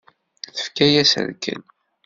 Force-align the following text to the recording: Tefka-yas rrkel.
Tefka-yas 0.55 1.11
rrkel. 1.23 1.61